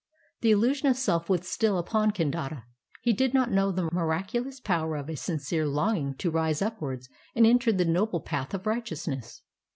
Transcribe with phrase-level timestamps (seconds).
[0.41, 2.63] "The illusion of self was still upon Kandata.
[3.03, 7.45] He did not know the miraculous power of a sincere longing to rise upwards and
[7.45, 9.43] enter the noble path of righteousness.